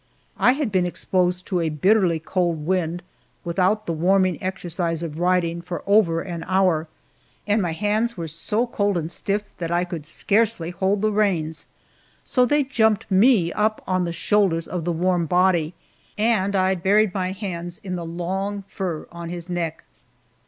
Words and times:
I 0.39 0.53
had 0.53 0.71
been 0.71 0.87
exposed 0.87 1.45
to 1.45 1.59
a 1.59 1.69
bitterly 1.69 2.17
cold 2.17 2.65
wind, 2.65 3.03
without 3.45 3.85
the 3.85 3.93
warming 3.93 4.41
exercise 4.41 5.03
of 5.03 5.19
riding, 5.19 5.61
for 5.61 5.83
over 5.85 6.21
an 6.23 6.43
hour, 6.47 6.87
and 7.45 7.61
my 7.61 7.73
hands 7.73 8.17
were 8.17 8.27
so 8.27 8.65
cold 8.65 8.97
and 8.97 9.11
stiff 9.11 9.55
that 9.57 9.69
I 9.69 9.85
could 9.85 10.07
scarcely 10.07 10.71
hold 10.71 11.03
the 11.03 11.11
reins, 11.11 11.67
so 12.23 12.47
they 12.47 12.63
jumped 12.63 13.11
me 13.11 13.53
up 13.53 13.83
on 13.85 14.05
the 14.05 14.11
shoulders 14.11 14.67
of 14.67 14.85
the 14.85 14.91
warm 14.91 15.27
body, 15.27 15.75
and 16.17 16.55
I 16.55 16.73
buried 16.73 17.13
my 17.13 17.31
hands 17.31 17.79
in 17.83 17.95
the 17.95 18.03
long 18.03 18.63
fur 18.67 19.05
on 19.11 19.29
his 19.29 19.51
neck. 19.51 19.83